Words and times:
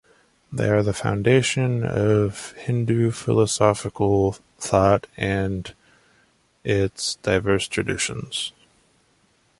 They 0.51 0.67
are 0.67 0.81
the 0.81 0.95
foundation 0.95 1.83
of 1.83 2.53
Hindu 2.53 3.11
philosophical 3.11 4.31
thought 4.57 5.05
and 5.15 5.71
its 6.63 7.19
diverse 7.21 7.67
traditions. 7.67 8.51